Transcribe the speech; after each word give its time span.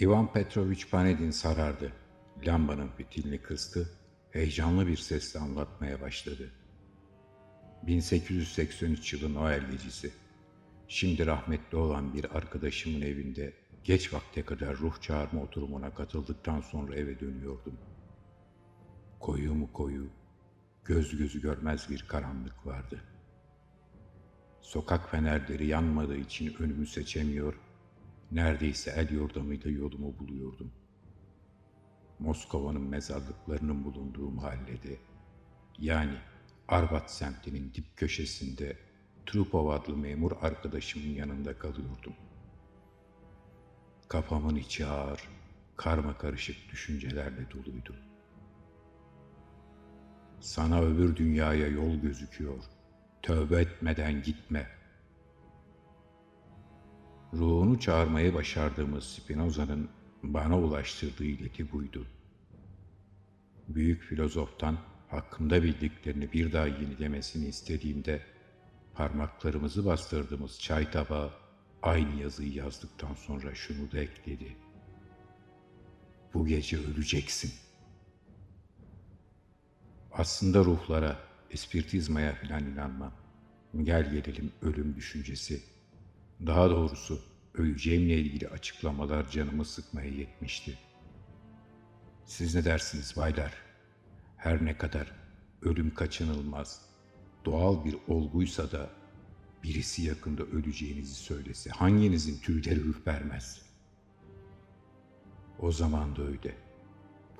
Ivan 0.00 0.32
Petrovich 0.32 0.90
Panedin 0.90 1.30
sarardı. 1.30 1.92
Lambanın 2.46 2.88
fitilini 2.88 3.38
kıstı, 3.38 3.90
heyecanlı 4.30 4.86
bir 4.86 4.96
sesle 4.96 5.40
anlatmaya 5.40 6.00
başladı. 6.00 6.50
1883 7.82 9.12
yılı 9.12 9.34
Noel 9.34 9.70
gecesi. 9.70 10.12
Şimdi 10.88 11.26
rahmetli 11.26 11.78
olan 11.78 12.14
bir 12.14 12.36
arkadaşımın 12.36 13.00
evinde 13.00 13.52
geç 13.84 14.12
vakte 14.12 14.42
kadar 14.42 14.76
ruh 14.76 15.00
çağırma 15.00 15.42
oturumuna 15.42 15.94
katıldıktan 15.94 16.60
sonra 16.60 16.96
eve 16.96 17.20
dönüyordum. 17.20 17.78
Koyu 19.20 19.54
mu 19.54 19.72
koyu, 19.72 20.06
göz 20.84 21.16
gözü 21.16 21.42
görmez 21.42 21.90
bir 21.90 22.04
karanlık 22.08 22.66
vardı. 22.66 23.00
Sokak 24.60 25.10
fenerleri 25.10 25.66
yanmadığı 25.66 26.16
için 26.16 26.54
önümü 26.58 26.86
seçemiyor, 26.86 27.54
neredeyse 28.32 28.90
el 28.90 29.10
yordamıyla 29.10 29.70
yolumu 29.70 30.18
buluyordum. 30.18 30.72
Moskova'nın 32.18 32.82
mezarlıklarının 32.82 33.84
bulunduğu 33.84 34.30
mahallede, 34.30 34.96
yani 35.78 36.14
Arbat 36.68 37.10
semtinin 37.10 37.74
dip 37.74 37.96
köşesinde 37.96 38.76
Trupov 39.26 39.68
adlı 39.68 39.96
memur 39.96 40.32
arkadaşımın 40.40 41.14
yanında 41.14 41.58
kalıyordum. 41.58 42.14
Kafamın 44.08 44.56
içi 44.56 44.86
ağır, 44.86 45.28
karma 45.76 46.18
karışık 46.18 46.72
düşüncelerle 46.72 47.50
doluydu. 47.50 47.96
Sana 50.40 50.80
öbür 50.82 51.16
dünyaya 51.16 51.66
yol 51.66 51.94
gözüküyor. 51.94 52.64
Tövbe 53.22 53.60
etmeden 53.60 54.22
gitme. 54.22 54.79
Ruhunu 57.34 57.80
çağırmayı 57.80 58.34
başardığımız 58.34 59.04
Spinoza'nın 59.04 59.88
bana 60.22 60.58
ulaştırdığı 60.58 61.24
ileti 61.24 61.72
buydu. 61.72 62.06
Büyük 63.68 64.02
filozoftan 64.02 64.78
hakkımda 65.08 65.62
bildiklerini 65.62 66.32
bir 66.32 66.52
daha 66.52 66.66
yenilemesini 66.66 67.46
istediğimde 67.46 68.22
parmaklarımızı 68.94 69.86
bastırdığımız 69.86 70.60
çay 70.60 70.90
tabağı 70.90 71.30
aynı 71.82 72.20
yazıyı 72.20 72.52
yazdıktan 72.52 73.14
sonra 73.14 73.54
şunu 73.54 73.92
da 73.92 73.98
ekledi. 73.98 74.56
Bu 76.34 76.46
gece 76.46 76.78
öleceksin. 76.78 77.52
Aslında 80.12 80.64
ruhlara, 80.64 81.18
espiritizmaya 81.50 82.34
filan 82.34 82.64
inanmam. 82.64 83.12
Gel 83.82 84.10
gelelim 84.10 84.52
ölüm 84.62 84.96
düşüncesi. 84.96 85.62
Daha 86.46 86.70
doğrusu 86.70 87.20
öleceğimle 87.54 88.14
ilgili 88.14 88.48
açıklamalar 88.48 89.30
canımı 89.30 89.64
sıkmaya 89.64 90.08
yetmişti. 90.08 90.78
Siz 92.24 92.54
ne 92.54 92.64
dersiniz 92.64 93.16
baylar? 93.16 93.54
Her 94.36 94.64
ne 94.64 94.78
kadar 94.78 95.12
ölüm 95.62 95.94
kaçınılmaz, 95.94 96.82
doğal 97.44 97.84
bir 97.84 97.96
olguysa 98.08 98.72
da 98.72 98.90
birisi 99.62 100.02
yakında 100.02 100.42
öleceğinizi 100.42 101.14
söylese 101.14 101.70
hanginizin 101.70 102.40
tüyleri 102.40 102.80
ürpermez? 102.80 103.62
O 105.58 105.72
zaman 105.72 106.16
da 106.16 106.22
öyle. 106.22 106.56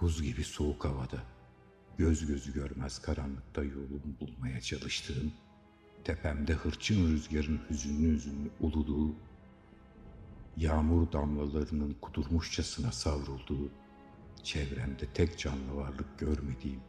Buz 0.01 0.23
gibi 0.23 0.45
soğuk 0.45 0.85
havada, 0.85 1.23
göz 1.99 2.27
gözü 2.27 2.53
görmez 2.55 2.99
karanlıkta 2.99 3.65
yolumu 3.65 4.21
bulmaya 4.21 4.61
çalıştığım, 4.61 5.33
tepemde 6.05 6.53
hırçın 6.53 7.13
rüzgarın 7.13 7.61
hüzünlü 7.71 8.15
hüzünlü 8.15 8.51
uluduğu, 8.61 9.15
yağmur 10.57 11.13
damlalarının 11.13 11.97
kudurmuşçasına 12.01 12.93
savrulduğu, 12.93 13.71
çevremde 14.43 15.07
tek 15.15 15.39
canlı 15.39 15.77
varlık 15.77 16.19
görmediğim, 16.19 16.81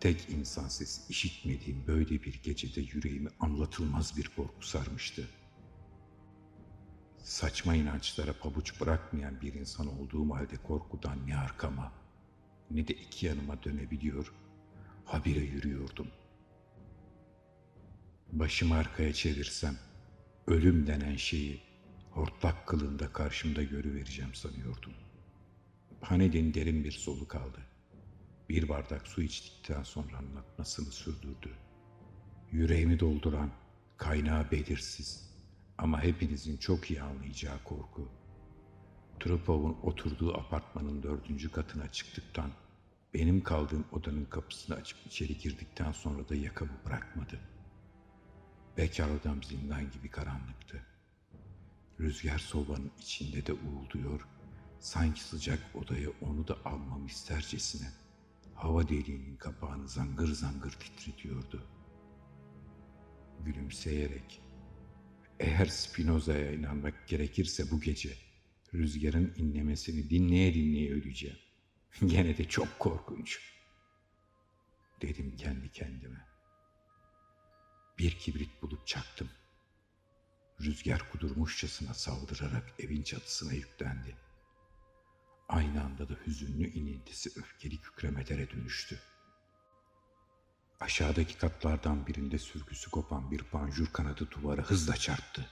tek 0.00 0.30
insan 0.30 0.68
sesi 0.68 1.12
işitmediğim 1.12 1.86
böyle 1.86 2.22
bir 2.22 2.40
gecede 2.42 2.80
yüreğimi 2.80 3.28
anlatılmaz 3.40 4.16
bir 4.16 4.30
korku 4.36 4.66
sarmıştı. 4.66 5.28
Saçma 7.18 7.74
inançlara 7.74 8.32
pabuç 8.32 8.80
bırakmayan 8.80 9.40
bir 9.40 9.54
insan 9.54 10.00
olduğum 10.00 10.34
halde 10.34 10.56
korkudan 10.56 11.26
ne 11.26 11.36
arkama 11.36 11.92
ne 12.70 12.88
de 12.88 12.94
iki 12.94 13.26
yanıma 13.26 13.62
dönebiliyor, 13.62 14.34
habire 15.04 15.40
yürüyordum. 15.40 16.06
Başımı 18.32 18.74
arkaya 18.74 19.12
çevirsem 19.12 19.76
ölüm 20.46 20.86
denen 20.86 21.16
şeyi 21.16 21.60
hortlak 22.10 22.66
kılığında 22.66 23.12
karşımda 23.12 23.62
görüvereceğim 23.62 24.34
sanıyordum. 24.34 24.92
Panelin 26.00 26.54
derin 26.54 26.84
bir 26.84 26.92
soluk 26.92 27.34
aldı. 27.34 27.58
Bir 28.48 28.68
bardak 28.68 29.06
su 29.06 29.22
içtikten 29.22 29.82
sonra 29.82 30.16
anlatmasını 30.16 30.92
sürdürdü. 30.92 31.50
Yüreğimi 32.52 33.00
dolduran, 33.00 33.50
kaynağı 33.96 34.50
belirsiz 34.50 35.30
ama 35.78 36.02
hepinizin 36.02 36.56
çok 36.56 36.90
iyi 36.90 37.02
anlayacağı 37.02 37.64
korku. 37.64 38.08
Trupov'un 39.20 39.76
oturduğu 39.82 40.38
apartmanın 40.38 41.02
dördüncü 41.02 41.50
katına 41.50 41.92
çıktıktan, 41.92 42.50
benim 43.14 43.42
kaldığım 43.42 43.84
odanın 43.92 44.24
kapısını 44.24 44.76
açıp 44.76 44.98
içeri 45.06 45.38
girdikten 45.38 45.92
sonra 45.92 46.28
da 46.28 46.34
yakamı 46.34 46.72
bırakmadı. 46.86 47.49
Bekar 48.80 49.10
odam 49.10 49.42
zindan 49.42 49.90
gibi 49.90 50.10
karanlıktı. 50.10 50.86
Rüzgar 52.00 52.38
sobanın 52.38 52.90
içinde 52.98 53.46
de 53.46 53.52
uğulduyor, 53.52 54.26
sanki 54.78 55.20
sıcak 55.20 55.58
odaya 55.74 56.10
onu 56.20 56.48
da 56.48 56.56
almam 56.64 57.06
istercesine 57.06 57.88
hava 58.54 58.88
deliğinin 58.88 59.36
kapağını 59.36 59.88
zangır 59.88 60.28
zangır 60.28 60.70
titretiyordu. 60.70 61.66
Gülümseyerek, 63.44 64.42
eğer 65.40 65.66
Spinoza'ya 65.66 66.52
inanmak 66.52 67.08
gerekirse 67.08 67.70
bu 67.70 67.80
gece 67.80 68.16
rüzgarın 68.74 69.34
inlemesini 69.36 70.10
dinleye 70.10 70.54
dinleye 70.54 70.92
öleceğim. 70.92 71.38
Gene 72.06 72.38
de 72.38 72.44
çok 72.44 72.78
korkunç. 72.78 73.40
Dedim 75.02 75.36
kendi 75.36 75.72
kendime. 75.72 76.29
Bir 78.00 78.10
kibrit 78.10 78.62
bulup 78.62 78.86
çaktım. 78.86 79.28
Rüzgar 80.60 81.10
kudurmuşçasına 81.12 81.94
saldırarak 81.94 82.72
evin 82.78 83.02
çatısına 83.02 83.52
yüklendi. 83.52 84.16
Aynı 85.48 85.84
anda 85.84 86.08
da 86.08 86.14
hüzünlü 86.26 86.70
inintisi 86.72 87.30
öfkeli 87.36 87.80
kükremelere 87.80 88.50
dönüştü. 88.50 89.00
Aşağıdaki 90.80 91.38
katlardan 91.38 92.06
birinde 92.06 92.38
sürgüsü 92.38 92.90
kopan 92.90 93.30
bir 93.30 93.42
panjur 93.42 93.86
kanadı 93.86 94.30
duvara 94.30 94.62
hızla 94.62 94.96
çarptı. 94.96 95.50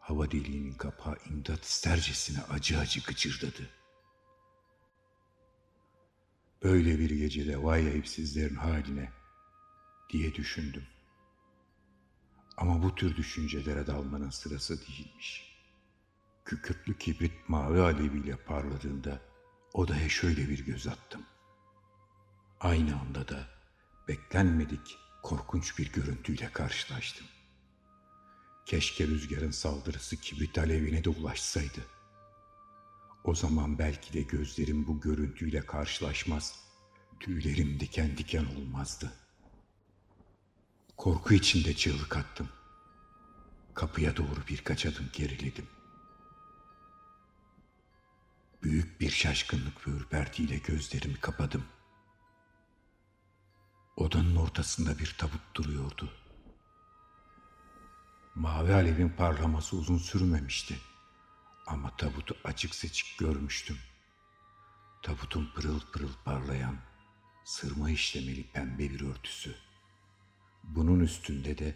Hava 0.00 0.30
deliğinin 0.30 0.74
kapağı 0.74 1.18
imdat 1.30 1.64
istercesine 1.64 2.42
acı 2.42 2.78
acı 2.78 3.00
gıcırdadı. 3.00 3.70
Böyle 6.62 6.98
bir 6.98 7.10
gecede 7.10 7.62
vay 7.62 7.86
ayıpsizlerin 7.86 8.56
haline 8.56 9.12
diye 10.10 10.34
düşündüm. 10.34 10.86
Ama 12.58 12.82
bu 12.82 12.94
tür 12.94 13.16
düşüncelere 13.16 13.86
dalmanın 13.86 14.30
sırası 14.30 14.80
değilmiş. 14.80 15.58
Kükürtlü 16.44 16.98
kibrit 16.98 17.48
mavi 17.48 17.80
aleviyle 17.80 18.36
parladığında 18.36 19.20
odaya 19.72 20.08
şöyle 20.08 20.48
bir 20.48 20.66
göz 20.66 20.86
attım. 20.86 21.22
Aynı 22.60 23.00
anda 23.00 23.28
da 23.28 23.48
beklenmedik 24.08 24.98
korkunç 25.22 25.78
bir 25.78 25.92
görüntüyle 25.92 26.52
karşılaştım. 26.52 27.26
Keşke 28.66 29.06
rüzgarın 29.06 29.50
saldırısı 29.50 30.16
kibrit 30.16 30.58
alevine 30.58 31.04
de 31.04 31.10
ulaşsaydı. 31.10 31.86
O 33.24 33.34
zaman 33.34 33.78
belki 33.78 34.12
de 34.12 34.22
gözlerim 34.22 34.86
bu 34.86 35.00
görüntüyle 35.00 35.60
karşılaşmaz, 35.60 36.60
tüylerim 37.20 37.80
diken 37.80 38.16
diken 38.16 38.44
olmazdı. 38.44 39.12
Korku 40.98 41.34
içinde 41.34 41.76
çığlık 41.76 42.16
attım. 42.16 42.48
Kapıya 43.74 44.16
doğru 44.16 44.40
birkaç 44.48 44.86
adım 44.86 45.10
geriledim. 45.12 45.66
Büyük 48.62 49.00
bir 49.00 49.10
şaşkınlık 49.10 49.88
ve 49.88 49.90
ürpertiyle 49.90 50.56
gözlerimi 50.56 51.20
kapadım. 51.20 51.64
Odanın 53.96 54.36
ortasında 54.36 54.98
bir 54.98 55.14
tabut 55.18 55.54
duruyordu. 55.54 56.12
Mavi 58.34 58.74
alevin 58.74 59.08
parlaması 59.08 59.76
uzun 59.76 59.98
sürmemişti. 59.98 60.78
Ama 61.66 61.96
tabutu 61.96 62.36
açık 62.44 62.74
seçik 62.74 63.18
görmüştüm. 63.18 63.78
Tabutun 65.02 65.52
pırıl 65.54 65.80
pırıl 65.92 66.12
parlayan, 66.24 66.76
sırma 67.44 67.90
işlemeli 67.90 68.52
pembe 68.52 68.90
bir 68.90 69.00
örtüsü. 69.00 69.67
Bunun 70.68 71.00
üstünde 71.00 71.58
de 71.58 71.74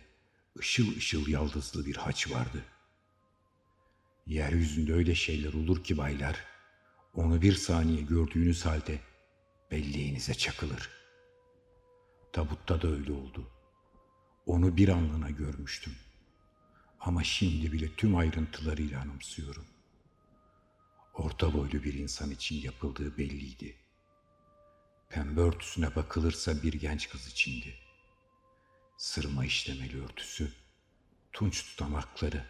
ışıl 0.58 0.96
ışıl 0.96 1.28
yaldızlı 1.28 1.86
bir 1.86 1.96
haç 1.96 2.30
vardı. 2.30 2.64
Yeryüzünde 4.26 4.92
öyle 4.94 5.14
şeyler 5.14 5.52
olur 5.52 5.84
ki 5.84 5.98
baylar, 5.98 6.44
Onu 7.14 7.42
bir 7.42 7.52
saniye 7.52 8.02
gördüğünüz 8.02 8.66
halde 8.66 9.00
belleğinize 9.70 10.34
çakılır. 10.34 10.90
Tabutta 12.32 12.82
da 12.82 12.88
öyle 12.88 13.12
oldu. 13.12 13.50
Onu 14.46 14.76
bir 14.76 14.88
anlığına 14.88 15.30
görmüştüm. 15.30 15.92
Ama 17.00 17.24
şimdi 17.24 17.72
bile 17.72 17.96
tüm 17.96 18.16
ayrıntılarıyla 18.16 19.00
anımsıyorum. 19.00 19.66
Orta 21.14 21.52
boylu 21.52 21.84
bir 21.84 21.94
insan 21.94 22.30
için 22.30 22.56
yapıldığı 22.56 23.18
belliydi. 23.18 23.76
Pembe 25.08 25.40
örtüsüne 25.40 25.96
bakılırsa 25.96 26.62
bir 26.62 26.72
genç 26.72 27.08
kız 27.08 27.26
içindi. 27.26 27.74
Sırma 29.02 29.44
işlemeli 29.44 30.04
örtüsü, 30.04 30.52
tunç 31.32 31.64
tutamakları, 31.64 32.44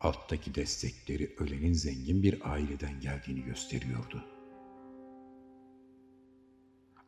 alttaki 0.00 0.54
destekleri 0.54 1.36
ölenin 1.38 1.72
zengin 1.72 2.22
bir 2.22 2.52
aileden 2.52 3.00
geldiğini 3.00 3.42
gösteriyordu. 3.44 4.24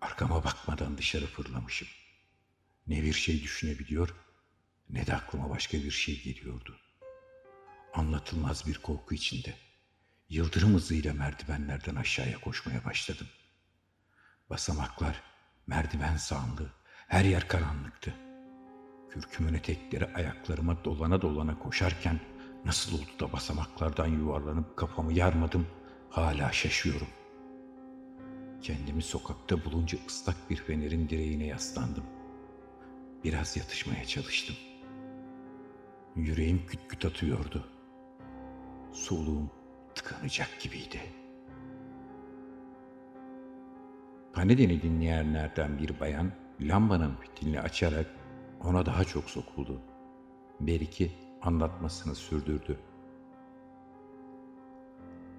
Arkama 0.01 0.45
bakmadan 0.45 0.99
dışarı 0.99 1.27
fırlamışım. 1.27 1.89
Ne 2.87 3.03
bir 3.03 3.13
şey 3.13 3.43
düşünebiliyor 3.43 4.15
ne 4.91 5.07
de 5.07 5.15
aklıma 5.15 5.51
başka 5.51 5.79
bir 5.79 5.91
şey 5.91 6.23
geliyordu. 6.23 6.77
Anlatılmaz 7.95 8.67
bir 8.67 8.79
korku 8.79 9.15
içinde 9.15 9.55
yıldırım 10.29 10.75
hızıyla 10.75 11.15
merdivenlerden 11.15 11.97
aşağıya 11.97 12.41
koşmaya 12.41 12.85
başladım. 12.85 13.29
Basamaklar, 14.51 15.23
merdiven 15.67 16.17
sağandı, 16.17 16.73
her 17.09 17.25
yer 17.25 17.49
karanlıktı. 17.49 18.28
Kürkümün 19.11 19.55
etekleri 19.55 20.07
ayaklarıma 20.15 20.85
dolana 20.85 21.23
dolana 21.23 21.59
koşarken 21.59 22.21
nasıl 22.65 22.95
oldu 22.95 23.11
da 23.21 23.33
basamaklardan 23.33 24.07
yuvarlanıp 24.07 24.77
kafamı 24.77 25.13
yarmadım 25.13 25.67
hala 26.11 26.53
şaşıyorum. 26.53 27.09
Kendimi 28.63 29.03
sokakta 29.03 29.65
bulunca 29.65 29.99
ıslak 30.07 30.51
bir 30.51 30.57
fenerin 30.57 31.09
direğine 31.09 31.47
yaslandım. 31.47 32.05
Biraz 33.25 33.57
yatışmaya 33.57 34.05
çalıştım. 34.05 34.57
Yüreğim 36.17 36.67
küt 36.67 36.81
küt 36.89 37.05
atıyordu. 37.05 37.65
Soluğum 38.93 39.51
tıkanacak 39.95 40.61
gibiydi. 40.61 41.01
Panedeni 44.33 44.83
dinleyenlerden 44.83 45.79
bir 45.79 46.01
bayan 46.01 46.33
lambanın 46.61 47.17
fitilini 47.17 47.61
açarak 47.61 48.07
ona 48.65 48.87
daha 48.87 49.05
çok 49.05 49.31
sokuldu. 49.31 49.81
Beriki 50.61 51.13
anlatmasını 51.43 52.15
sürdürdü. 52.15 52.79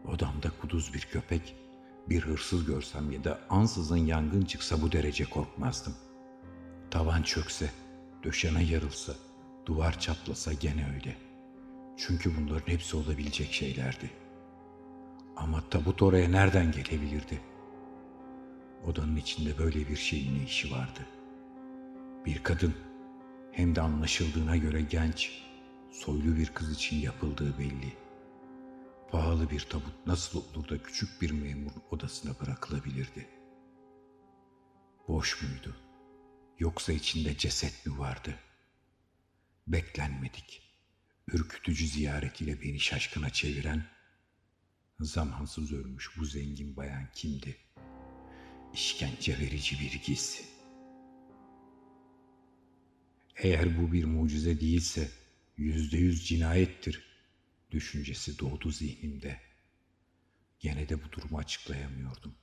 Odamda 0.07 0.51
kuduz 0.61 0.93
bir 0.93 1.01
köpek, 1.01 1.55
bir 2.09 2.21
hırsız 2.21 2.65
görsem 2.65 3.11
ya 3.11 3.23
da 3.23 3.39
ansızın 3.49 3.97
yangın 3.97 4.41
çıksa 4.41 4.81
bu 4.81 4.91
derece 4.91 5.25
korkmazdım. 5.25 5.93
Tavan 6.91 7.21
çökse, 7.21 7.69
döşeme 8.23 8.63
yarılsa, 8.63 9.13
duvar 9.65 9.99
çatlasa 9.99 10.53
gene 10.53 10.85
öyle. 10.95 11.17
Çünkü 11.97 12.31
bunların 12.37 12.71
hepsi 12.71 12.97
olabilecek 12.97 13.53
şeylerdi. 13.53 14.11
Ama 15.35 15.63
tabut 15.69 16.01
oraya 16.01 16.29
nereden 16.29 16.71
gelebilirdi? 16.71 17.41
Odanın 18.87 19.15
içinde 19.15 19.57
böyle 19.57 19.87
bir 19.87 19.95
şeyin 19.95 20.39
ne 20.39 20.43
işi 20.43 20.71
vardı? 20.71 20.99
Bir 22.25 22.43
kadın, 22.43 22.73
hem 23.59 23.75
de 23.75 23.81
anlaşıldığına 23.81 24.57
göre 24.57 24.81
genç, 24.81 25.31
soylu 25.91 26.37
bir 26.37 26.53
kız 26.53 26.71
için 26.71 26.97
yapıldığı 26.97 27.59
belli. 27.59 27.93
Pahalı 29.11 29.49
bir 29.49 29.59
tabut 29.59 30.07
nasıl 30.07 30.43
olur 30.43 30.69
da 30.69 30.83
küçük 30.83 31.21
bir 31.21 31.31
memurun 31.31 31.83
odasına 31.91 32.39
bırakılabilirdi? 32.39 33.27
Boş 35.07 35.41
muydu? 35.41 35.75
Yoksa 36.59 36.93
içinde 36.93 37.37
ceset 37.37 37.85
mi 37.85 37.99
vardı? 37.99 38.35
Beklenmedik, 39.67 40.61
ürkütücü 41.27 41.87
ziyaretiyle 41.87 42.61
beni 42.61 42.79
şaşkına 42.79 43.29
çeviren, 43.29 43.85
zamansız 44.99 45.73
ölmüş 45.73 46.09
bu 46.17 46.25
zengin 46.25 46.75
bayan 46.75 47.07
kimdi? 47.15 47.57
İşkence 48.73 49.39
verici 49.39 49.79
bir 49.79 50.01
giz. 50.05 50.58
Eğer 53.41 53.77
bu 53.77 53.91
bir 53.91 54.03
mucize 54.03 54.61
değilse 54.61 55.11
yüzde 55.57 55.97
yüz 55.97 56.27
cinayettir 56.27 57.03
düşüncesi 57.71 58.39
doğdu 58.39 58.71
zihnimde. 58.71 59.39
Gene 60.59 60.89
de 60.89 61.03
bu 61.03 61.11
durumu 61.11 61.37
açıklayamıyordum. 61.37 62.35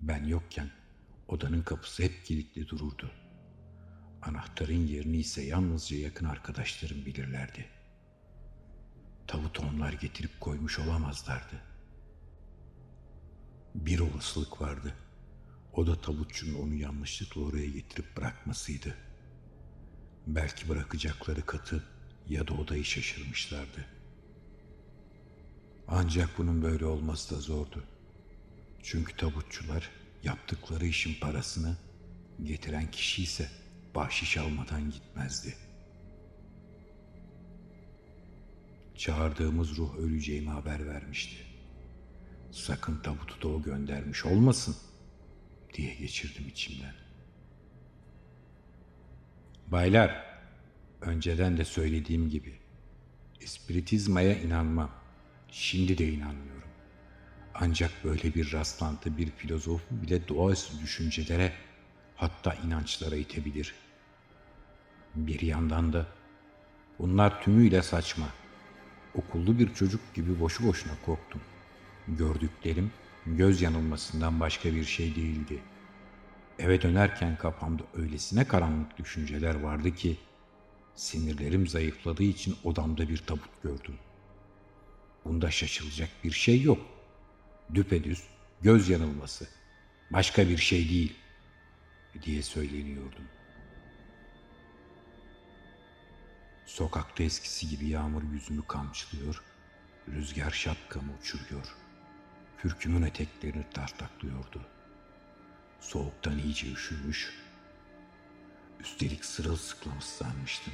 Ben 0.00 0.24
yokken 0.24 0.70
odanın 1.28 1.62
kapısı 1.62 2.02
hep 2.02 2.24
kilitli 2.24 2.68
dururdu. 2.68 3.10
Anahtarın 4.22 4.86
yerini 4.86 5.16
ise 5.16 5.42
yalnızca 5.42 5.96
yakın 5.96 6.26
arkadaşlarım 6.26 7.06
bilirlerdi. 7.06 7.66
Tavut 9.26 9.60
onlar 9.60 9.92
getirip 9.92 10.40
koymuş 10.40 10.78
olamazlardı. 10.78 11.62
Bir 13.74 13.98
olasılık 13.98 14.60
vardı. 14.60 14.94
O 15.72 15.86
da 15.86 16.00
tabutçunun 16.00 16.54
onu 16.54 16.74
yanlışlıkla 16.74 17.40
oraya 17.40 17.66
getirip 17.66 18.16
bırakmasıydı. 18.16 19.09
Belki 20.26 20.68
bırakacakları 20.68 21.46
katı 21.46 21.84
ya 22.28 22.48
da 22.48 22.54
odayı 22.54 22.84
şaşırmışlardı. 22.84 23.86
Ancak 25.88 26.38
bunun 26.38 26.62
böyle 26.62 26.86
olması 26.86 27.36
da 27.36 27.40
zordu. 27.40 27.84
Çünkü 28.82 29.16
tabutçular 29.16 29.90
yaptıkları 30.24 30.86
işin 30.86 31.20
parasını 31.20 31.76
getiren 32.44 32.90
kişi 32.90 33.22
ise 33.22 33.48
bahşiş 33.94 34.36
almadan 34.36 34.90
gitmezdi. 34.90 35.56
Çağırdığımız 38.96 39.76
ruh 39.76 39.98
öleceğimi 39.98 40.50
haber 40.50 40.86
vermişti. 40.86 41.36
Sakın 42.52 43.02
tabutu 43.02 43.42
da 43.42 43.48
o 43.48 43.62
göndermiş 43.62 44.24
olmasın 44.24 44.76
diye 45.74 45.94
geçirdim 45.94 46.48
içimden. 46.48 46.94
Baylar, 49.72 50.24
önceden 51.00 51.58
de 51.58 51.64
söylediğim 51.64 52.30
gibi 52.30 52.54
espiritizmaya 53.40 54.40
inanmam. 54.40 54.90
Şimdi 55.50 55.98
de 55.98 56.08
inanmıyorum. 56.08 56.68
Ancak 57.54 57.90
böyle 58.04 58.34
bir 58.34 58.52
rastlantı 58.52 59.18
bir 59.18 59.30
filozofu 59.30 60.02
bile 60.02 60.28
doğaüstü 60.28 60.80
düşüncelere 60.82 61.52
hatta 62.16 62.54
inançlara 62.54 63.16
itebilir. 63.16 63.74
Bir 65.14 65.40
yandan 65.40 65.92
da 65.92 66.06
bunlar 66.98 67.42
tümüyle 67.42 67.82
saçma. 67.82 68.26
Okullu 69.14 69.58
bir 69.58 69.74
çocuk 69.74 70.14
gibi 70.14 70.40
boşu 70.40 70.66
boşuna 70.66 70.92
korktum. 71.06 71.40
Gördüklerim 72.08 72.90
göz 73.26 73.62
yanılmasından 73.62 74.40
başka 74.40 74.74
bir 74.74 74.84
şey 74.84 75.16
değildi. 75.16 75.62
Eve 76.60 76.82
dönerken 76.82 77.36
kafamda 77.36 77.82
öylesine 77.94 78.44
karanlık 78.44 78.98
düşünceler 78.98 79.54
vardı 79.54 79.94
ki 79.94 80.16
sinirlerim 80.94 81.66
zayıfladığı 81.66 82.22
için 82.22 82.56
odamda 82.64 83.08
bir 83.08 83.16
tabut 83.16 83.62
gördüm. 83.62 83.98
Bunda 85.24 85.50
şaşılacak 85.50 86.08
bir 86.24 86.30
şey 86.30 86.62
yok. 86.62 86.78
Düpedüz 87.74 88.24
göz 88.62 88.88
yanılması. 88.88 89.48
Başka 90.10 90.48
bir 90.48 90.58
şey 90.58 90.88
değil 90.88 91.16
diye 92.22 92.42
söyleniyordum. 92.42 93.24
Sokakta 96.66 97.22
eskisi 97.22 97.68
gibi 97.68 97.88
yağmur 97.88 98.22
yüzümü 98.22 98.62
kamçılıyor, 98.66 99.42
rüzgar 100.08 100.50
şapkamı 100.50 101.12
uçuruyor. 101.20 101.74
Kürkümün 102.58 103.02
eteklerini 103.02 103.64
tartaklıyordu. 103.74 104.66
Soğuktan 105.80 106.38
iyice 106.38 106.72
üşümüş, 106.72 107.32
üstelik 108.80 109.24
sırılsıklam 109.24 109.98
ıslanmıştım. 109.98 110.72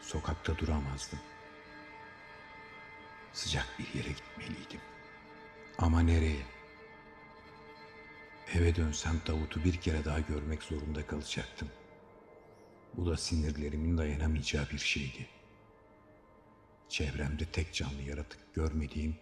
Sokakta 0.00 0.58
duramazdım. 0.58 1.18
Sıcak 3.32 3.66
bir 3.78 3.98
yere 3.98 4.08
gitmeliydim. 4.08 4.80
Ama 5.78 6.00
nereye? 6.00 6.42
Eve 8.54 8.76
dönsem 8.76 9.20
Davut'u 9.26 9.64
bir 9.64 9.76
kere 9.76 10.04
daha 10.04 10.20
görmek 10.20 10.62
zorunda 10.62 11.06
kalacaktım. 11.06 11.68
Bu 12.94 13.10
da 13.10 13.16
sinirlerimin 13.16 13.98
dayanamayacağı 13.98 14.68
bir 14.72 14.78
şeydi. 14.78 15.28
Çevremde 16.88 17.44
tek 17.44 17.74
canlı 17.74 18.02
yaratık 18.02 18.54
görmediğim, 18.54 19.16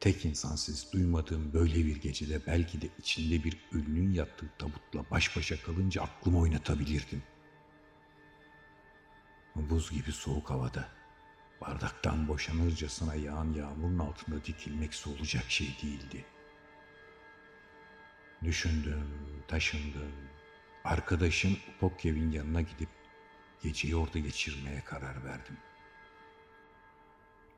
tek 0.00 0.24
insansız 0.24 0.92
duymadığım 0.92 1.52
böyle 1.52 1.74
bir 1.74 1.96
gecede 1.96 2.46
belki 2.46 2.80
de 2.80 2.88
içinde 2.98 3.44
bir 3.44 3.56
ölünün 3.72 4.12
yattığı 4.12 4.50
tabutla 4.58 5.10
baş 5.10 5.36
başa 5.36 5.62
kalınca 5.62 6.02
aklımı 6.02 6.38
oynatabilirdim. 6.38 7.22
Buz 9.56 9.90
gibi 9.90 10.12
soğuk 10.12 10.50
havada 10.50 10.88
bardaktan 11.60 12.28
boşanırcasına 12.28 13.14
yağan 13.14 13.52
yağmurun 13.52 13.98
altında 13.98 14.44
dikilmek 14.44 15.02
olacak 15.06 15.44
şey 15.48 15.76
değildi. 15.82 16.24
Düşündüm, 18.44 19.08
taşındım. 19.48 20.12
Arkadaşım 20.84 21.56
Pokyev'in 21.80 22.30
yanına 22.30 22.60
gidip 22.60 22.88
geceyi 23.62 23.96
orada 23.96 24.18
geçirmeye 24.18 24.80
karar 24.84 25.24
verdim. 25.24 25.56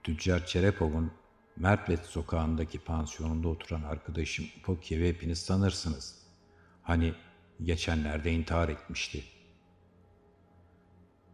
Tüccar 0.02 0.46
Çerepov'un 0.46 1.12
Mertlet 1.60 2.06
sokağındaki 2.06 2.78
pansiyonunda 2.78 3.48
oturan 3.48 3.82
arkadaşım 3.82 4.46
Pokyev'i 4.62 5.08
hepiniz 5.08 5.46
tanırsınız. 5.46 6.18
Hani 6.82 7.14
geçenlerde 7.62 8.32
intihar 8.32 8.68
etmişti. 8.68 9.24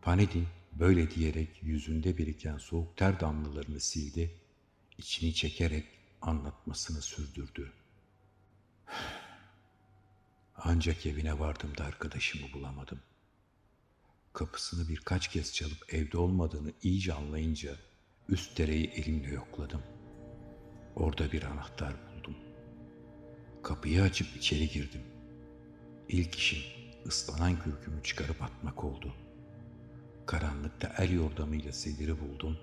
Panedin 0.02 0.46
böyle 0.72 1.10
diyerek 1.10 1.62
yüzünde 1.62 2.18
biriken 2.18 2.58
soğuk 2.58 2.96
ter 2.96 3.20
damlalarını 3.20 3.80
sildi, 3.80 4.30
içini 4.98 5.34
çekerek 5.34 5.86
anlatmasını 6.22 7.02
sürdürdü. 7.02 7.72
Ancak 10.56 11.06
evine 11.06 11.38
vardığımda 11.38 11.84
arkadaşımı 11.84 12.52
bulamadım. 12.52 13.00
Kapısını 14.32 14.88
birkaç 14.88 15.28
kez 15.28 15.54
çalıp 15.54 15.94
evde 15.94 16.18
olmadığını 16.18 16.72
iyice 16.82 17.12
anlayınca 17.12 17.76
üst 18.28 18.58
dereyi 18.58 18.86
elimle 18.86 19.28
yokladım. 19.28 19.82
Orada 20.96 21.32
bir 21.32 21.42
anahtar 21.42 21.94
buldum. 21.94 22.34
Kapıyı 23.62 24.02
açıp 24.02 24.36
içeri 24.36 24.68
girdim. 24.68 25.00
İlk 26.08 26.34
işim 26.34 26.62
ıslanan 27.06 27.62
kürkümü 27.62 28.02
çıkarıp 28.02 28.42
atmak 28.42 28.84
oldu. 28.84 29.14
Karanlıkta 30.26 30.94
el 30.98 31.12
yordamıyla 31.12 31.72
sediri 31.72 32.20
buldum. 32.20 32.58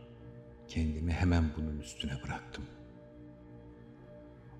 Kendimi 0.68 1.14
hemen 1.14 1.52
bunun 1.58 1.80
üstüne 1.80 2.24
bıraktım. 2.24 2.64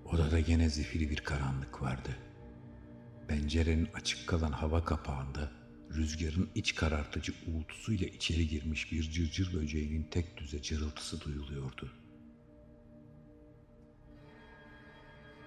Odada 0.04 0.40
gene 0.40 0.68
zifiri 0.68 1.10
bir 1.10 1.20
karanlık 1.20 1.82
vardı. 1.82 2.16
Pencerenin 3.28 3.88
açık 3.94 4.28
kalan 4.28 4.52
hava 4.52 4.84
kapağında 4.84 5.52
rüzgarın 5.90 6.50
iç 6.54 6.74
karartıcı 6.74 7.32
uğultusuyla 7.46 8.06
içeri 8.06 8.48
girmiş 8.48 8.92
bir 8.92 9.02
cırcır 9.02 9.54
böceğinin 9.54 10.02
tek 10.10 10.36
düze 10.36 10.62
cırıltısı 10.62 11.20
duyuluyordu. 11.20 12.03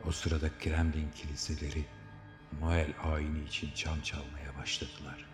O 0.05 0.11
sırada 0.11 0.49
Kremlin 0.59 1.11
kiliseleri 1.15 1.85
Noel 2.61 2.93
ayini 3.03 3.43
için 3.43 3.71
çan 3.75 4.01
çalmaya 4.01 4.57
başladılar. 4.57 5.25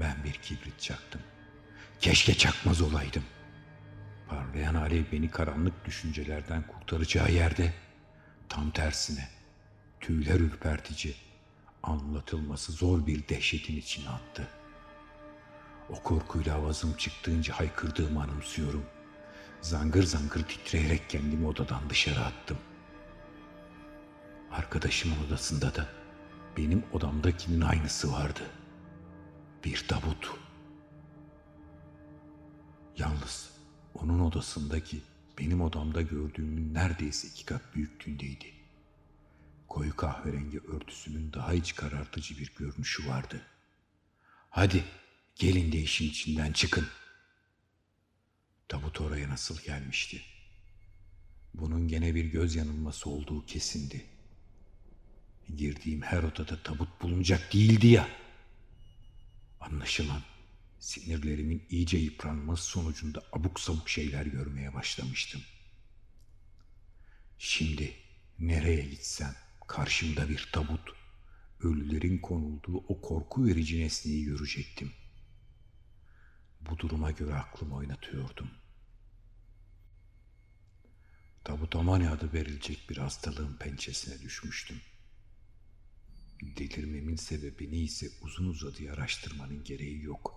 Ben 0.00 0.24
bir 0.24 0.32
kibrit 0.32 0.80
çaktım. 0.80 1.20
Keşke 2.00 2.34
çakmaz 2.34 2.80
olaydım. 2.80 3.24
Parlayan 4.28 4.74
alev 4.74 5.04
beni 5.12 5.30
karanlık 5.30 5.84
düşüncelerden 5.84 6.66
kurtaracağı 6.66 7.32
yerde 7.32 7.72
tam 8.48 8.70
tersine 8.70 9.28
tüyler 10.00 10.40
ürpertici, 10.40 11.14
anlatılması 11.82 12.72
zor 12.72 13.06
bir 13.06 13.28
dehşetin 13.28 13.76
içine 13.76 14.08
attı. 14.08 14.48
O 15.90 16.02
korkuyla 16.02 16.54
avazım 16.54 16.96
çıktığınca 16.96 17.54
haykırdığımı 17.54 18.22
anımsıyorum. 18.22 18.84
Zangır 19.60 20.02
zangır 20.02 20.42
titreyerek 20.42 21.10
kendimi 21.10 21.46
odadan 21.46 21.90
dışarı 21.90 22.20
attım. 22.20 22.58
Arkadaşımın 24.56 25.26
odasında 25.26 25.74
da 25.74 25.88
benim 26.56 26.84
odamdakinin 26.92 27.60
aynısı 27.60 28.12
vardı. 28.12 28.50
Bir 29.64 29.84
tabut. 29.88 30.30
Yalnız 32.98 33.50
onun 33.94 34.20
odasındaki 34.20 35.00
benim 35.38 35.60
odamda 35.60 36.02
gördüğümün 36.02 36.74
neredeyse 36.74 37.28
iki 37.28 37.44
kat 37.44 37.74
büyüklüğündeydi. 37.74 38.52
Koyu 39.68 39.96
kahverengi 39.96 40.60
örtüsünün 40.60 41.32
daha 41.32 41.54
iç 41.54 41.74
karartıcı 41.74 42.38
bir 42.38 42.54
görünüşü 42.58 43.08
vardı. 43.08 43.42
Hadi 44.50 44.84
gelin 45.34 45.72
de 45.72 45.78
işin 45.78 46.08
içinden 46.08 46.52
çıkın. 46.52 46.86
Tabut 48.68 49.00
oraya 49.00 49.28
nasıl 49.28 49.60
gelmişti? 49.60 50.22
Bunun 51.54 51.88
gene 51.88 52.14
bir 52.14 52.24
göz 52.24 52.54
yanılması 52.54 53.10
olduğu 53.10 53.46
kesindi. 53.46 54.15
Girdiğim 55.54 56.02
her 56.02 56.22
odada 56.22 56.62
tabut 56.62 57.02
bulunacak 57.02 57.52
değildi 57.52 57.86
ya. 57.86 58.08
Anlaşılan 59.60 60.22
sinirlerimin 60.78 61.66
iyice 61.70 61.98
yıpranması 61.98 62.64
sonucunda 62.64 63.22
abuk 63.32 63.60
sabuk 63.60 63.88
şeyler 63.88 64.26
görmeye 64.26 64.74
başlamıştım. 64.74 65.42
Şimdi 67.38 67.94
nereye 68.38 68.82
gitsem 68.82 69.34
karşımda 69.68 70.28
bir 70.28 70.48
tabut, 70.52 70.92
ölülerin 71.60 72.18
konulduğu 72.18 72.76
o 72.76 73.00
korku 73.00 73.46
verici 73.46 73.80
nesneyi 73.80 74.24
görecektim. 74.24 74.92
Bu 76.60 76.78
duruma 76.78 77.10
göre 77.10 77.34
aklımı 77.34 77.74
oynatıyordum. 77.74 78.50
Tabutamani 81.44 82.10
adı 82.10 82.32
verilecek 82.32 82.90
bir 82.90 82.96
hastalığın 82.96 83.56
pençesine 83.56 84.22
düşmüştüm. 84.22 84.80
Delirmemin 86.42 87.16
sebebini 87.16 87.78
ise 87.78 88.08
uzun 88.22 88.46
uzadıya 88.46 88.92
araştırmanın 88.92 89.64
gereği 89.64 90.02
yok. 90.02 90.34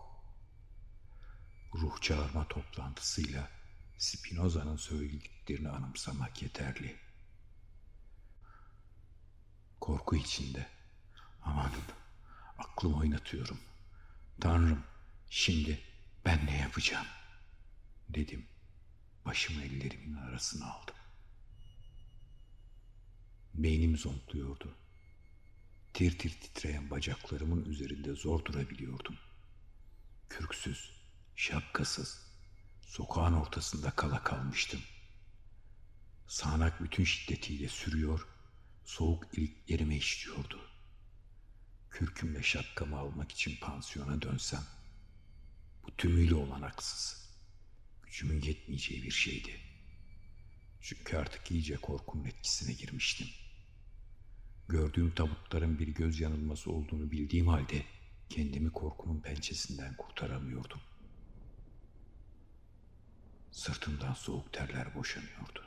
Ruh 1.74 2.02
çağırma 2.02 2.48
toplantısıyla 2.48 3.50
Spinoza'nın 3.98 4.78
söylediklerini 4.78 5.70
anımsamak 5.70 6.42
yeterli.'' 6.42 7.10
Korku 9.90 10.16
içinde. 10.16 10.68
Aman 11.44 11.72
aklımı 12.58 12.98
oynatıyorum. 12.98 13.60
Tanrım 14.42 14.84
şimdi 15.30 15.80
ben 16.26 16.46
ne 16.46 16.58
yapacağım? 16.58 17.06
Dedim. 18.10 18.46
Başımı 19.26 19.64
ellerimin 19.64 20.14
arasına 20.14 20.66
aldım. 20.66 20.96
Beynim 23.54 23.98
zonkluyordu. 23.98 24.76
Tir 25.94 26.18
tir 26.18 26.30
titreyen 26.30 26.90
bacaklarımın 26.90 27.66
üzerinde 27.66 28.14
zor 28.14 28.46
durabiliyordum. 28.46 29.18
Kürksüz, 30.30 30.92
şapkasız, 31.36 32.22
sokağın 32.82 33.34
ortasında 33.34 33.92
kala 33.92 34.24
kalmıştım. 34.24 34.80
Sağanak 36.28 36.84
bütün 36.84 37.04
şiddetiyle 37.04 37.70
sürüyor 37.70 38.28
soğuk 38.86 39.38
iliklerime 39.38 39.96
işliyordu. 39.96 40.70
Kürkümle 41.90 42.44
şapkamı 42.44 42.98
almak 42.98 43.32
için 43.32 43.58
pansiyona 43.62 44.22
dönsem, 44.22 44.64
bu 45.84 45.98
tümüyle 45.98 46.36
olanaksız, 46.36 47.30
gücümün 48.04 48.42
yetmeyeceği 48.42 49.04
bir 49.04 49.12
şeydi. 49.12 49.60
Çünkü 50.82 51.18
artık 51.18 51.52
iyice 51.52 51.78
korkunun 51.78 52.26
etkisine 52.26 52.74
girmiştim. 52.74 53.28
Gördüğüm 54.70 55.12
tabutların 55.16 55.80
bir 55.80 55.88
göz 55.88 56.20
yanılması 56.20 56.72
olduğunu 56.72 57.12
bildiğim 57.12 57.48
halde 57.48 57.84
kendimi 58.30 58.72
korkunun 58.72 59.22
pençesinden 59.22 59.98
kurtaramıyordum. 59.98 60.80
Sırtımdan 63.52 64.14
soğuk 64.14 64.54
terler 64.54 64.96
boşanıyordu. 64.96 65.64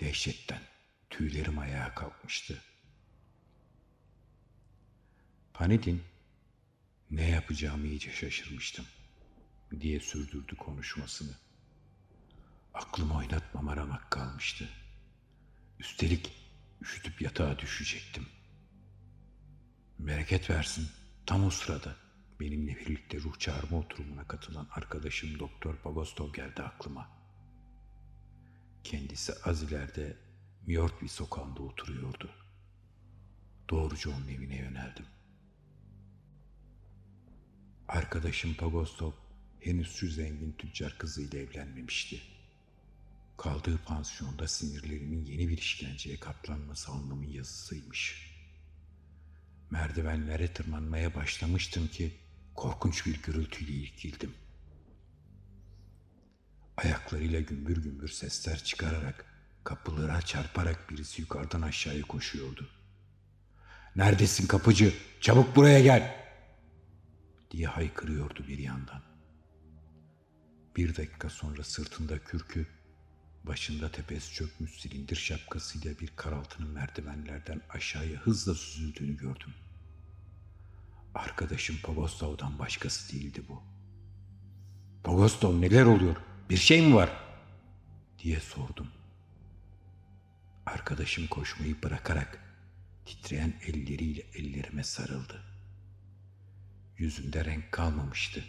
Dehşetten 0.00 0.62
Tüylerim 1.10 1.58
ayağa 1.58 1.94
kalkmıştı. 1.94 2.62
Panedin 5.54 6.02
ne 7.10 7.28
yapacağımı 7.28 7.86
iyice 7.86 8.12
şaşırmıştım 8.12 8.86
diye 9.80 10.00
sürdürdü 10.00 10.56
konuşmasını. 10.56 11.32
Aklımı 12.74 13.16
oynatmama 13.16 13.76
ramak 13.76 14.10
kalmıştı. 14.10 14.68
Üstelik 15.78 16.41
üşütüp 16.82 17.22
yatağa 17.22 17.58
düşecektim. 17.58 18.26
Bereket 19.98 20.50
versin 20.50 20.88
tam 21.26 21.44
o 21.44 21.50
sırada 21.50 21.96
benimle 22.40 22.76
birlikte 22.76 23.20
ruh 23.20 23.38
çağırma 23.38 23.78
oturumuna 23.78 24.28
katılan 24.28 24.68
arkadaşım 24.70 25.38
Doktor 25.38 25.76
Pagostov 25.76 26.32
geldi 26.32 26.62
aklıma. 26.62 27.10
Kendisi 28.84 29.32
az 29.44 29.62
ileride 29.62 30.16
York 30.66 31.02
bir 31.02 31.08
sokağında 31.08 31.62
oturuyordu. 31.62 32.30
Doğruca 33.70 34.10
onun 34.10 34.28
evine 34.28 34.56
yöneldim. 34.56 35.06
Arkadaşım 37.88 38.54
Pagostov 38.54 39.12
henüz 39.60 39.92
şu 39.92 40.08
zengin 40.08 40.52
tüccar 40.52 40.98
kızıyla 40.98 41.38
evlenmemişti. 41.38 42.31
Kaldığı 43.36 43.78
pansiyonda 43.78 44.48
sinirlerimin 44.48 45.24
yeni 45.24 45.48
bir 45.48 45.58
işkenceye 45.58 46.20
katlanması 46.20 46.92
anlamın 46.92 47.26
yazısıymış. 47.26 48.32
Merdivenlere 49.70 50.52
tırmanmaya 50.52 51.14
başlamıştım 51.14 51.88
ki 51.88 52.16
korkunç 52.54 53.06
bir 53.06 53.22
gürültüyle 53.22 53.72
irkildim. 53.72 54.34
Ayaklarıyla 56.76 57.40
gümbür 57.40 57.82
gümbür 57.82 58.08
sesler 58.08 58.64
çıkararak, 58.64 59.24
kapılara 59.64 60.22
çarparak 60.22 60.90
birisi 60.90 61.22
yukarıdan 61.22 61.62
aşağıya 61.62 62.02
koşuyordu. 62.02 62.68
Neredesin 63.96 64.46
kapıcı? 64.46 64.94
Çabuk 65.20 65.56
buraya 65.56 65.80
gel! 65.80 66.22
diye 67.50 67.66
haykırıyordu 67.66 68.44
bir 68.48 68.58
yandan. 68.58 69.02
Bir 70.76 70.96
dakika 70.96 71.30
sonra 71.30 71.64
sırtında 71.64 72.18
kürkü, 72.18 72.66
başında 73.44 73.92
tepesi 73.92 74.32
çökmüş 74.34 74.80
silindir 74.80 75.16
şapkasıyla 75.16 75.98
bir 75.98 76.12
karaltının 76.16 76.70
merdivenlerden 76.70 77.60
aşağıya 77.70 78.20
hızla 78.20 78.54
süzüldüğünü 78.54 79.16
gördüm. 79.16 79.54
Arkadaşım 81.14 81.76
Pogostov'dan 81.82 82.58
başkası 82.58 83.12
değildi 83.12 83.42
bu. 83.48 83.62
Pogostov 85.04 85.60
neler 85.60 85.84
oluyor? 85.84 86.16
Bir 86.50 86.56
şey 86.56 86.86
mi 86.86 86.94
var? 86.94 87.10
diye 88.18 88.40
sordum. 88.40 88.88
Arkadaşım 90.66 91.26
koşmayı 91.26 91.82
bırakarak 91.82 92.38
titreyen 93.04 93.54
elleriyle 93.66 94.20
ellerime 94.34 94.84
sarıldı. 94.84 95.42
Yüzünde 96.98 97.44
renk 97.44 97.72
kalmamıştı. 97.72 98.44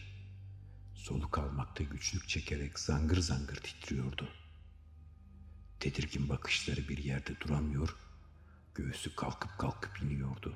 Soluk 0.95 1.37
almakta 1.37 1.83
güçlük 1.83 2.29
çekerek 2.29 2.79
zangır 2.79 3.17
zangır 3.17 3.55
titriyordu. 3.55 4.42
Tedirgin 5.83 6.29
bakışları 6.29 6.87
bir 6.89 6.97
yerde 6.97 7.39
duramıyor, 7.39 7.95
göğsü 8.75 9.15
kalkıp 9.15 9.57
kalkıp 9.57 10.03
iniyordu. 10.03 10.55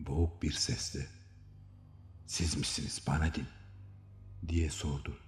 Boğuk 0.00 0.42
bir 0.42 0.52
sesle, 0.52 1.06
siz 2.26 2.56
misiniz 2.56 3.02
bana 3.06 3.34
din 3.34 3.46
diye 4.48 4.70
sordu. 4.70 5.18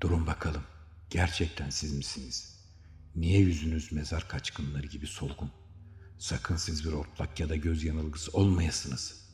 Durun 0.00 0.26
bakalım, 0.26 0.62
gerçekten 1.10 1.70
siz 1.70 1.92
misiniz? 1.92 2.60
Niye 3.16 3.40
yüzünüz 3.40 3.92
mezar 3.92 4.28
kaçkınları 4.28 4.86
gibi 4.86 5.06
solgun? 5.06 5.52
Sakın 6.18 6.56
siz 6.56 6.84
bir 6.84 6.92
ortlak 6.92 7.40
ya 7.40 7.48
da 7.48 7.56
göz 7.56 7.84
yanılgısı 7.84 8.30
olmayasınız. 8.32 9.30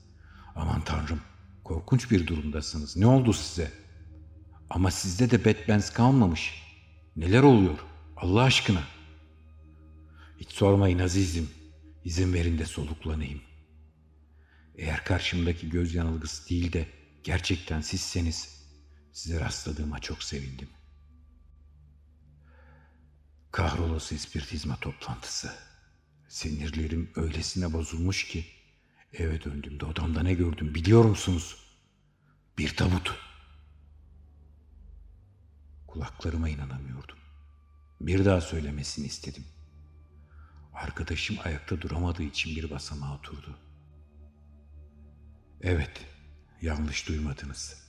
Aman 0.54 0.84
tanrım, 0.84 1.20
korkunç 1.64 2.10
bir 2.10 2.26
durumdasınız. 2.26 2.96
Ne 2.96 3.06
oldu 3.06 3.32
size? 3.32 3.72
Ama 4.70 4.90
sizde 4.90 5.30
de 5.30 5.44
Batman's 5.44 5.90
kalmamış. 5.90 6.65
Neler 7.16 7.42
oluyor? 7.42 7.78
Allah 8.16 8.42
aşkına. 8.42 8.82
Hiç 10.40 10.50
sormayın 10.50 10.98
azizim. 10.98 11.50
İzin 12.04 12.34
verin 12.34 12.58
de 12.58 12.64
soluklanayım. 12.66 13.40
Eğer 14.74 15.04
karşımdaki 15.04 15.70
göz 15.70 15.94
yanılgısı 15.94 16.48
değil 16.48 16.72
de 16.72 16.88
gerçekten 17.24 17.80
sizseniz 17.80 18.66
size 19.12 19.40
rastladığıma 19.40 19.98
çok 19.98 20.22
sevindim. 20.22 20.68
Kahrolası 23.52 24.14
ispiritizma 24.14 24.76
toplantısı. 24.76 25.52
Sinirlerim 26.28 27.10
öylesine 27.16 27.72
bozulmuş 27.72 28.28
ki 28.28 28.46
eve 29.12 29.42
döndüğümde 29.44 29.84
odamda 29.84 30.22
ne 30.22 30.34
gördüm 30.34 30.74
biliyor 30.74 31.04
musunuz? 31.04 31.56
Bir 32.58 32.76
tabut. 32.76 33.14
Kulaklarıma 35.96 36.48
inanamıyordum. 36.48 37.18
Bir 38.00 38.24
daha 38.24 38.40
söylemesini 38.40 39.06
istedim. 39.06 39.44
Arkadaşım 40.72 41.36
ayakta 41.44 41.80
duramadığı 41.80 42.22
için 42.22 42.56
bir 42.56 42.70
basamağa 42.70 43.14
oturdu. 43.14 43.58
Evet, 45.60 46.06
yanlış 46.62 47.08
duymadınız. 47.08 47.82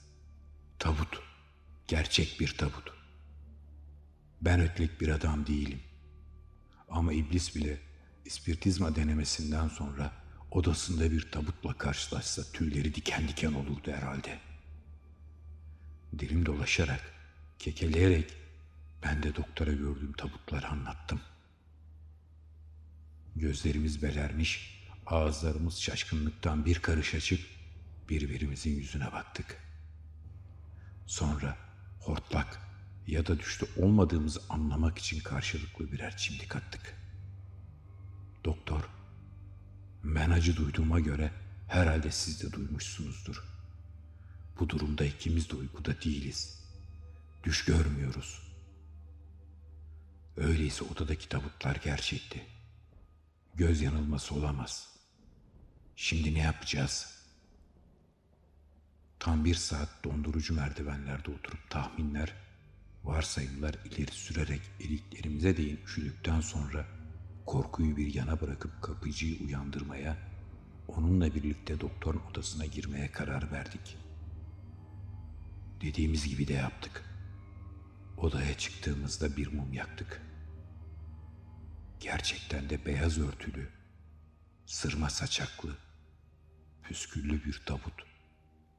Tabut, 0.78 1.22
gerçek 1.88 2.40
bir 2.40 2.56
tabut. 2.56 2.92
Ben 4.40 4.60
ötlek 4.60 5.00
bir 5.00 5.08
adam 5.08 5.46
değilim. 5.46 5.80
Ama 6.88 7.12
iblis 7.12 7.56
bile 7.56 7.78
ispiritizma 8.24 8.96
denemesinden 8.96 9.68
sonra 9.68 10.12
odasında 10.50 11.10
bir 11.10 11.30
tabutla 11.30 11.78
karşılaşsa 11.78 12.42
tüyleri 12.52 12.94
diken 12.94 13.28
diken 13.28 13.52
olurdu 13.52 13.92
herhalde. 13.92 14.38
Dilim 16.18 16.46
dolaşarak, 16.46 17.17
kekeleyerek 17.58 18.34
ben 19.02 19.22
de 19.22 19.36
doktora 19.36 19.72
gördüğüm 19.72 20.12
tabutları 20.12 20.68
anlattım. 20.68 21.20
Gözlerimiz 23.36 24.02
belermiş, 24.02 24.84
ağızlarımız 25.06 25.80
şaşkınlıktan 25.80 26.64
bir 26.64 26.78
karış 26.78 27.14
açık 27.14 27.40
birbirimizin 28.08 28.76
yüzüne 28.76 29.12
baktık. 29.12 29.56
Sonra 31.06 31.56
hortlak 32.00 32.58
ya 33.06 33.26
da 33.26 33.38
düştü 33.38 33.66
olmadığımızı 33.76 34.42
anlamak 34.48 34.98
için 34.98 35.20
karşılıklı 35.20 35.92
birer 35.92 36.16
çimdik 36.16 36.56
attık. 36.56 36.94
Doktor, 38.44 38.82
ben 40.04 40.30
acı 40.30 40.56
duyduğuma 40.56 41.00
göre 41.00 41.32
herhalde 41.68 42.10
siz 42.10 42.42
de 42.42 42.52
duymuşsunuzdur. 42.52 43.44
Bu 44.60 44.68
durumda 44.68 45.04
ikimiz 45.04 45.50
de 45.50 45.56
uykuda 45.56 46.02
değiliz. 46.02 46.57
Düş 47.44 47.64
görmüyoruz. 47.64 48.42
Öyleyse 50.36 50.84
odadaki 50.84 51.28
tabutlar 51.28 51.76
gerçekti. 51.76 52.46
Göz 53.54 53.82
yanılması 53.82 54.34
olamaz. 54.34 54.88
Şimdi 55.96 56.34
ne 56.34 56.38
yapacağız? 56.38 57.18
Tam 59.18 59.44
bir 59.44 59.54
saat 59.54 60.04
dondurucu 60.04 60.54
merdivenlerde 60.54 61.30
oturup 61.30 61.70
tahminler, 61.70 62.34
varsayımlar 63.04 63.74
ileri 63.84 64.12
sürerek 64.12 64.60
iliklerimize 64.80 65.56
değin 65.56 65.80
üşüdükten 65.84 66.40
sonra 66.40 66.86
korkuyu 67.46 67.96
bir 67.96 68.14
yana 68.14 68.40
bırakıp 68.40 68.82
kapıcıyı 68.82 69.38
uyandırmaya, 69.40 70.16
onunla 70.88 71.34
birlikte 71.34 71.80
doktorun 71.80 72.22
odasına 72.30 72.66
girmeye 72.66 73.10
karar 73.10 73.52
verdik. 73.52 73.96
Dediğimiz 75.80 76.28
gibi 76.28 76.48
de 76.48 76.52
yaptık. 76.52 77.07
Odaya 78.20 78.58
çıktığımızda 78.58 79.36
bir 79.36 79.52
mum 79.52 79.72
yaktık. 79.72 80.22
Gerçekten 82.00 82.70
de 82.70 82.86
beyaz 82.86 83.18
örtülü, 83.18 83.70
sırma 84.66 85.10
saçaklı, 85.10 85.76
püsküllü 86.82 87.44
bir 87.44 87.62
tabut 87.66 88.02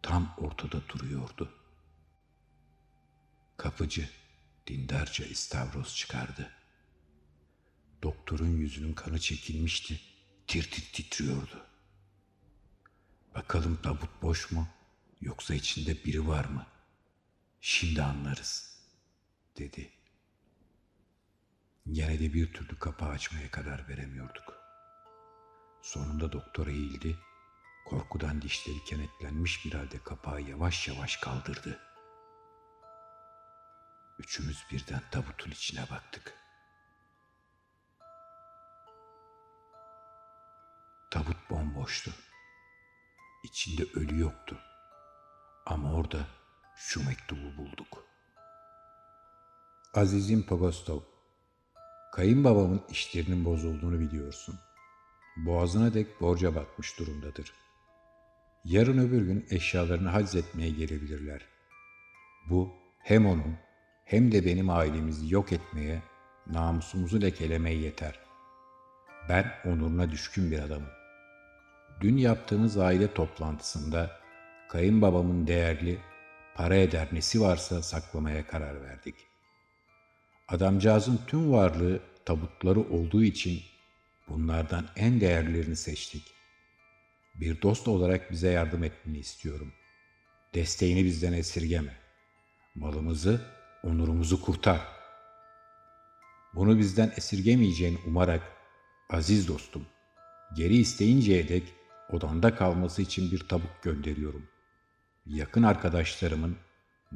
tam 0.02 0.36
ortada 0.38 0.90
duruyordu. 0.90 1.54
Kapıcı 3.58 4.10
dindarca 4.68 5.26
istavroz 5.26 5.96
çıkardı. 5.96 6.52
Doktorun 8.04 8.58
yüzünün 8.58 8.94
kanı 8.94 9.20
çekilmişti, 9.20 10.00
tir 10.48 10.72
tir 10.72 10.94
titriyordu. 10.94 11.66
Bakalım 13.36 13.80
tabut 13.84 14.22
boş 14.22 14.52
mu 14.52 14.68
yoksa 15.22 15.54
içinde 15.54 16.06
biri 16.06 16.28
var 16.28 16.46
mı? 16.46 16.66
Şimdi 17.62 18.04
anlarız, 18.04 18.69
dedi. 19.60 19.94
Gene 21.92 22.20
de 22.20 22.34
bir 22.34 22.54
türlü 22.54 22.80
kapağı 22.80 23.10
açmaya 23.10 23.52
karar 23.52 23.88
veremiyorduk. 23.90 24.54
Sonunda 25.82 26.32
doktor 26.32 26.68
eğildi, 26.68 27.18
korkudan 27.86 28.42
dişleri 28.42 28.84
kenetlenmiş 28.84 29.66
bir 29.66 29.74
halde 29.74 30.04
kapağı 30.04 30.42
yavaş 30.42 30.88
yavaş 30.88 31.18
kaldırdı. 31.18 31.80
Üçümüz 34.20 34.66
birden 34.72 35.02
tabutun 35.12 35.52
içine 35.52 35.90
baktık. 35.90 36.34
Tabut 41.12 41.50
bomboştu. 41.50 42.12
İçinde 43.44 43.84
ölü 43.94 44.20
yoktu. 44.20 44.60
Ama 45.66 45.94
orada 45.94 46.28
şu 46.76 47.06
mektubu 47.06 47.58
bulduk. 47.58 48.09
Azizim 49.94 50.44
Pogostov, 50.44 51.00
kayınbabamın 52.12 52.82
işlerinin 52.90 53.46
bozulduğunu 53.46 54.00
biliyorsun. 54.00 54.56
Boğazına 55.38 55.94
dek 55.94 56.22
borca 56.22 56.56
batmış 56.56 57.00
durumdadır. 57.00 57.54
Yarın 58.66 58.98
öbür 58.98 59.22
gün 59.22 59.46
eşyalarını 59.50 60.10
etmeye 60.36 60.70
gelebilirler. 60.70 61.46
Bu 62.50 62.74
hem 63.00 63.26
onun 63.26 63.56
hem 64.06 64.32
de 64.32 64.46
benim 64.46 64.70
ailemizi 64.70 65.34
yok 65.34 65.52
etmeye, 65.52 66.04
namusumuzu 66.48 67.22
lekelemeye 67.22 67.78
yeter. 67.78 68.20
Ben 69.30 69.52
onuruna 69.66 70.12
düşkün 70.12 70.52
bir 70.52 70.60
adamım. 70.60 70.90
Dün 72.02 72.18
yaptığımız 72.18 72.78
aile 72.78 73.14
toplantısında 73.14 74.12
kayınbabamın 74.70 75.48
değerli, 75.48 76.00
para 76.56 76.76
eder 76.76 77.08
nesi 77.12 77.42
varsa 77.42 77.82
saklamaya 77.82 78.48
karar 78.48 78.82
verdik. 78.82 79.29
Adamcağızın 80.50 81.20
tüm 81.28 81.52
varlığı 81.52 82.00
tabutları 82.26 82.80
olduğu 82.80 83.24
için 83.24 83.62
bunlardan 84.30 84.86
en 84.96 85.22
değerlerini 85.22 85.76
seçtik. 85.76 86.24
Bir 87.36 87.62
dost 87.62 87.88
olarak 87.88 88.32
bize 88.32 88.52
yardım 88.52 88.84
etmeni 88.84 89.18
istiyorum. 89.18 89.74
Desteğini 90.54 91.06
bizden 91.06 91.34
esirgeme. 91.34 91.96
Malımızı, 92.76 93.42
onurumuzu 93.84 94.42
kurtar. 94.42 94.82
Bunu 96.56 96.78
bizden 96.78 97.14
esirgemeyeceğini 97.18 97.98
umarak, 98.08 98.42
aziz 99.10 99.48
dostum, 99.48 99.86
geri 100.56 100.78
isteyinceye 100.78 101.50
dek 101.50 101.64
odanda 102.10 102.56
kalması 102.56 103.02
için 103.02 103.32
bir 103.32 103.48
tabuk 103.48 103.84
gönderiyorum. 103.84 104.50
Yakın 105.26 105.64
arkadaşlarımın, 105.64 106.58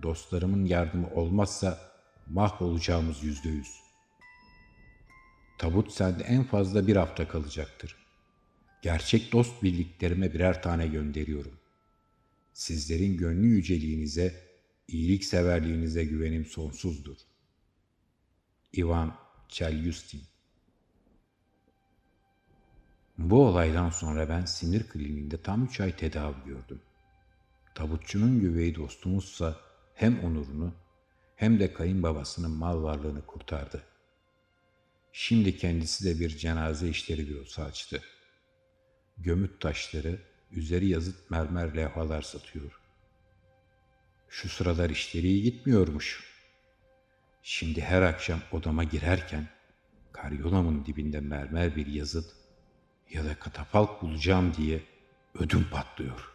dostlarımın 0.03 0.65
yardımı 0.65 1.09
olmazsa 1.13 1.92
mahvolacağımız 2.27 3.23
yüzde 3.23 3.49
yüz. 3.49 3.83
Tabut 5.57 5.91
sende 5.91 6.23
en 6.23 6.43
fazla 6.43 6.88
bir 6.88 6.95
hafta 6.95 7.27
kalacaktır. 7.27 7.95
Gerçek 8.81 9.31
dost 9.31 9.63
birliklerime 9.63 10.33
birer 10.33 10.63
tane 10.63 10.88
gönderiyorum. 10.88 11.59
Sizlerin 12.53 13.17
gönlü 13.17 13.47
yüceliğinize, 13.47 14.33
iyilikseverliğinize 14.88 16.05
güvenim 16.05 16.45
sonsuzdur. 16.45 17.17
Ivan 18.77 19.15
Chelyustin 19.49 20.21
Bu 23.17 23.47
olaydan 23.47 23.89
sonra 23.89 24.29
ben 24.29 24.45
sinir 24.45 24.83
kliniğinde 24.83 25.41
tam 25.41 25.65
üç 25.65 25.79
ay 25.79 25.95
tedavi 25.95 26.36
gördüm. 26.45 26.81
Tabutçunun 27.75 28.39
güveyi 28.39 28.75
dostumuzsa 28.75 29.59
hem 29.95 30.19
onurunu 30.19 30.73
hem 31.43 31.60
de 31.60 31.73
kayınbabasının 31.73 32.51
mal 32.51 32.84
varlığını 32.84 33.25
kurtardı. 33.25 33.84
Şimdi 35.12 35.58
kendisi 35.58 36.06
de 36.06 36.19
bir 36.19 36.38
cenaze 36.38 36.89
işleri 36.89 37.29
bürosu 37.29 37.62
açtı. 37.62 38.01
Gömüt 39.17 39.62
taşları, 39.62 40.19
üzeri 40.51 40.88
yazıt 40.88 41.32
mermer 41.32 41.75
levhalar 41.75 42.21
satıyor. 42.21 42.79
Şu 44.29 44.49
sıralar 44.49 44.89
işleri 44.89 45.27
iyi 45.27 45.43
gitmiyormuş. 45.43 46.23
Şimdi 47.41 47.82
her 47.82 48.01
akşam 48.01 48.39
odama 48.51 48.84
girerken 48.84 49.47
karyolamın 50.12 50.86
dibinde 50.86 51.19
mermer 51.19 51.75
bir 51.75 51.88
yazıt 51.88 52.32
ya 53.10 53.25
da 53.25 53.39
katafalk 53.39 54.01
bulacağım 54.01 54.53
diye 54.58 54.84
ödüm 55.39 55.67
patlıyor. 55.71 56.32